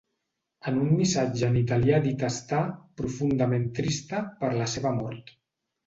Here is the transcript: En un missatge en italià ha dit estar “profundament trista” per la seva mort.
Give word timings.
En 0.71 0.79
un 0.85 0.89
missatge 1.01 1.45
en 1.51 1.59
italià 1.59 1.99
ha 1.99 2.05
dit 2.07 2.25
estar 2.31 2.63
“profundament 3.05 3.71
trista” 3.81 4.27
per 4.45 4.55
la 4.61 4.71
seva 4.77 4.99
mort. 5.03 5.37